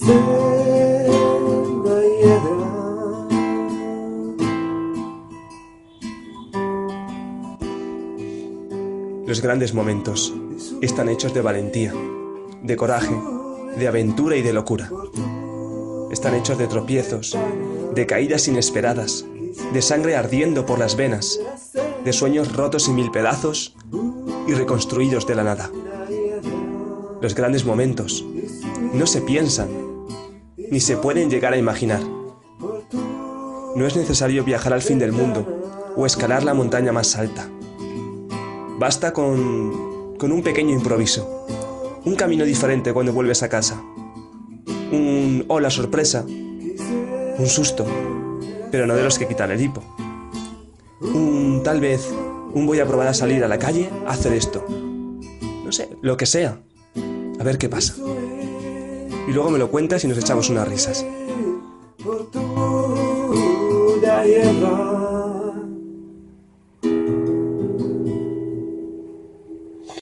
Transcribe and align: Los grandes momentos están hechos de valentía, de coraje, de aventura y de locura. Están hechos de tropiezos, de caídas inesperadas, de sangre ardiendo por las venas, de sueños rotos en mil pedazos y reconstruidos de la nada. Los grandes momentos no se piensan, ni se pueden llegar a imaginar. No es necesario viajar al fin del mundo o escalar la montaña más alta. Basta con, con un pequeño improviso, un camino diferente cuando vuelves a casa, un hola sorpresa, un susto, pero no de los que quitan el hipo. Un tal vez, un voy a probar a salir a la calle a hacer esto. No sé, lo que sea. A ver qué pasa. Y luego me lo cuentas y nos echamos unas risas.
Los 0.00 0.12
grandes 9.42 9.74
momentos 9.74 10.32
están 10.80 11.10
hechos 11.10 11.34
de 11.34 11.42
valentía, 11.42 11.92
de 12.62 12.76
coraje, 12.76 13.14
de 13.76 13.88
aventura 13.88 14.36
y 14.36 14.42
de 14.42 14.54
locura. 14.54 14.90
Están 16.10 16.34
hechos 16.34 16.56
de 16.56 16.66
tropiezos, 16.66 17.36
de 17.94 18.06
caídas 18.06 18.48
inesperadas, 18.48 19.26
de 19.72 19.82
sangre 19.82 20.16
ardiendo 20.16 20.64
por 20.64 20.78
las 20.78 20.96
venas, 20.96 21.38
de 22.04 22.12
sueños 22.14 22.54
rotos 22.54 22.88
en 22.88 22.94
mil 22.94 23.10
pedazos 23.10 23.76
y 24.48 24.54
reconstruidos 24.54 25.26
de 25.26 25.34
la 25.34 25.44
nada. 25.44 25.70
Los 27.20 27.34
grandes 27.34 27.66
momentos 27.66 28.24
no 28.94 29.06
se 29.06 29.20
piensan, 29.20 29.68
ni 30.70 30.80
se 30.80 30.96
pueden 30.96 31.28
llegar 31.30 31.52
a 31.52 31.58
imaginar. 31.58 32.00
No 33.74 33.86
es 33.86 33.96
necesario 33.96 34.44
viajar 34.44 34.72
al 34.72 34.82
fin 34.82 34.98
del 34.98 35.12
mundo 35.12 35.92
o 35.96 36.06
escalar 36.06 36.44
la 36.44 36.54
montaña 36.54 36.92
más 36.92 37.16
alta. 37.16 37.48
Basta 38.78 39.12
con, 39.12 40.16
con 40.16 40.32
un 40.32 40.42
pequeño 40.42 40.72
improviso, 40.74 41.46
un 42.04 42.14
camino 42.14 42.44
diferente 42.44 42.92
cuando 42.92 43.12
vuelves 43.12 43.42
a 43.42 43.48
casa, 43.48 43.82
un 44.92 45.44
hola 45.48 45.70
sorpresa, 45.70 46.24
un 46.26 47.46
susto, 47.46 47.84
pero 48.70 48.86
no 48.86 48.94
de 48.94 49.04
los 49.04 49.18
que 49.18 49.28
quitan 49.28 49.50
el 49.50 49.60
hipo. 49.60 49.82
Un 51.00 51.62
tal 51.62 51.80
vez, 51.80 52.08
un 52.54 52.66
voy 52.66 52.80
a 52.80 52.86
probar 52.86 53.08
a 53.08 53.14
salir 53.14 53.44
a 53.44 53.48
la 53.48 53.58
calle 53.58 53.90
a 54.06 54.12
hacer 54.12 54.32
esto. 54.32 54.64
No 55.64 55.72
sé, 55.72 55.90
lo 56.00 56.16
que 56.16 56.26
sea. 56.26 56.60
A 57.38 57.44
ver 57.44 57.58
qué 57.58 57.68
pasa. 57.68 57.94
Y 59.30 59.32
luego 59.32 59.48
me 59.48 59.60
lo 59.60 59.70
cuentas 59.70 60.02
y 60.02 60.08
nos 60.08 60.18
echamos 60.18 60.50
unas 60.50 60.66
risas. 60.66 61.06